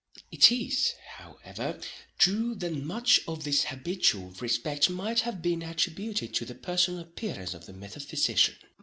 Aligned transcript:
It 0.31 0.51
is, 0.51 0.95
however, 1.19 1.79
true 2.17 2.55
that 2.55 2.73
much 2.73 3.21
of 3.27 3.43
this 3.43 3.65
habitual 3.65 4.31
respect 4.41 4.89
might 4.89 5.19
have 5.19 5.43
been 5.43 5.61
attributed 5.61 6.33
to 6.33 6.43
the 6.45 6.55
personal 6.55 6.99
appearance 7.01 7.53
of 7.53 7.67
the 7.67 7.73
metaphysician. 7.73 8.55